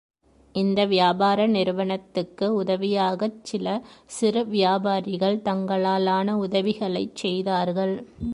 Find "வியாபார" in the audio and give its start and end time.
0.85-1.47